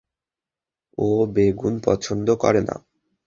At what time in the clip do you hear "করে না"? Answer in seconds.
2.35-2.75